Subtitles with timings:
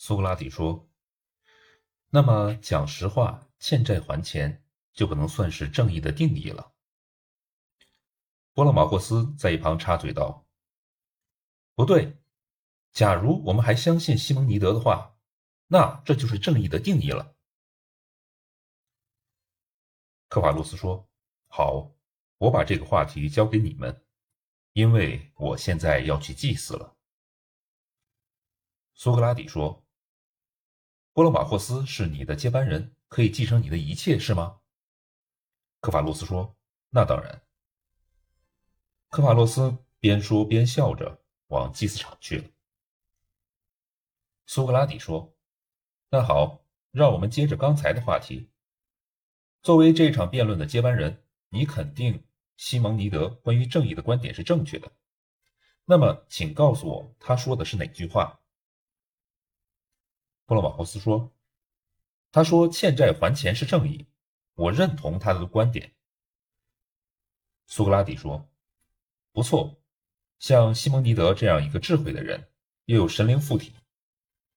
[0.00, 0.88] 苏格拉底说
[2.08, 6.72] ：“那么讲实话，欠债还钱就不能算是正义的定义了。”
[8.54, 10.46] 波勒马霍斯在一旁插嘴道
[11.74, 12.16] ：“不对，
[12.92, 15.18] 假如我们还相信西蒙尼德的话，
[15.66, 17.34] 那这就是正义的定义了。”
[20.30, 21.10] 科法洛斯说
[21.50, 21.92] ：“好，
[22.36, 24.04] 我把这个话题交给你们，
[24.74, 26.96] 因为我现在要去祭祀了。”
[28.94, 29.84] 苏格拉底说。
[31.18, 34.60] 波罗马霍斯是你的接班人，可以继承你的一切，是吗？
[35.80, 36.56] 科法洛斯说
[36.90, 37.42] ：“那当然。”
[39.10, 42.44] 科法洛斯边说边笑着往祭祀场去了。
[44.46, 45.34] 苏格拉底说
[46.08, 48.48] ：“那好，让我们接着刚才的话题。
[49.60, 52.22] 作为这场辩论的接班人，你肯定
[52.56, 54.92] 西蒙尼德关于正义的观点是正确的。
[55.84, 58.38] 那么，请告诉我，他说的是哪句话？”
[60.48, 61.30] 布洛马霍斯说
[62.32, 64.06] ：“他说欠债还钱是正义，
[64.54, 65.92] 我认同他的观点。”
[67.68, 68.48] 苏格拉底说
[69.30, 69.78] ：“不错，
[70.38, 72.48] 像西蒙尼德这样一个智慧的人，
[72.86, 73.74] 又有神灵附体，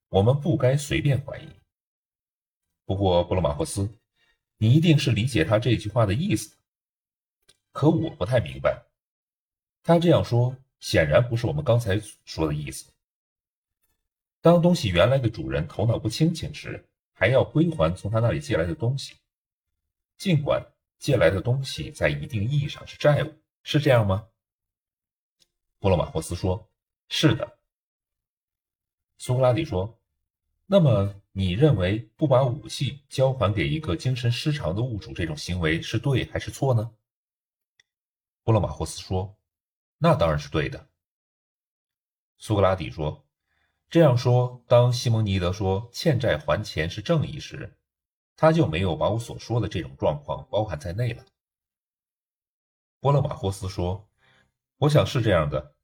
[0.08, 1.50] 我们不该随便怀疑。
[2.86, 4.00] 不过，布洛马霍斯，
[4.56, 6.56] 你一定是理解他这句话的意思，
[7.74, 8.86] 可我不太明白。
[9.84, 12.90] 他这样说，显然不是我们刚才说的意思。”
[14.42, 19.14] 当东西原来的主人头脑不清醒时，还要归还从他那里借来的东西，
[20.18, 20.66] 尽管
[20.98, 23.32] 借来的东西在一定意义上是债务，
[23.62, 24.28] 是这样吗？
[25.78, 26.68] 波罗马霍斯说
[27.08, 27.60] ：“是的。”
[29.20, 30.02] 苏格拉底说
[30.66, 36.92] ：“那么你认为不把武器交还给一个精神失常的物主这种行为是对还是错呢？”
[38.44, 39.38] 波罗马霍斯说
[40.00, 40.90] ：“那当然是对的。”
[42.38, 43.24] 苏格拉底说。
[43.92, 47.78] 这样说，当西蒙尼德说欠债还钱是正义时，
[48.38, 51.26] 他就没有把我所说的这种状况包含在内了。
[53.02, 54.10] 波勒马霍斯说
[54.80, 55.76] ：“我想是这样的。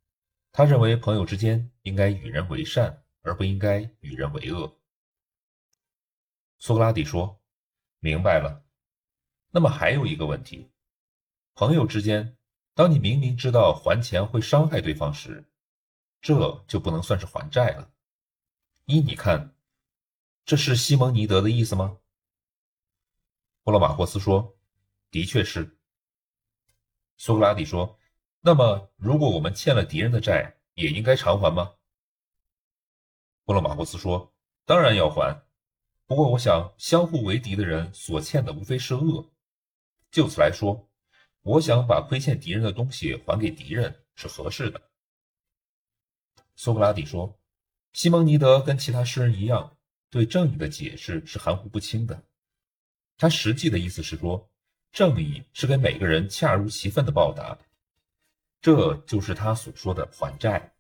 [0.54, 4.80] 他认为朋友之间应该与人为善，而不应该与人为恶。”
[6.60, 7.42] 苏格拉底说
[8.00, 8.64] ：“明白了。
[9.52, 10.72] 那么还有一个问题：
[11.56, 12.38] 朋友之间，
[12.74, 15.44] 当你明明知道还钱会伤害对方时，
[16.22, 17.92] 这就不能算是还债了。”
[18.90, 19.54] 依你看，
[20.46, 21.98] 这是西蒙尼德的意思吗？
[23.62, 24.58] 布罗马霍斯说
[25.12, 25.78] ：“的确是。”
[27.18, 28.00] 苏格拉底说
[28.40, 31.74] ：“那么，如果我们欠了敌人的债，也应该偿还吗？”
[33.44, 34.34] 布罗马霍斯说
[34.64, 35.46] ：“当然要还。
[36.06, 39.30] 不过，我想相互为敌的人所欠的无非是恶。
[40.10, 40.90] 就此来说，
[41.42, 44.82] 我想把亏欠敌人的东西还给敌人是合适的。”
[46.56, 47.37] 苏格拉底说。
[47.98, 49.76] 西蒙尼德跟其他诗人一样，
[50.12, 52.22] 对正义的解释是含糊不清的。
[53.18, 54.52] 他实际的意思是说，
[54.92, 57.58] 正义是给每个人恰如其分的报答，
[58.62, 60.76] 这就是他所说的还债。